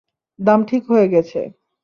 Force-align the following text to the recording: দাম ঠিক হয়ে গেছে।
দাম 0.39 0.59
ঠিক 0.63 0.83
হয়ে 0.89 1.07
গেছে। 1.07 1.39